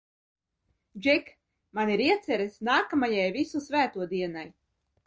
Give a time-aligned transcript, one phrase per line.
[1.03, 1.29] Džek,
[1.81, 4.49] man ir ieceres nākamajai Visu Svēto dienai!